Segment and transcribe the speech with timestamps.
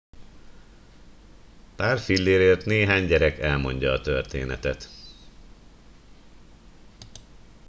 [1.75, 4.89] pár fillérért néhány gyerek elmondja a történetet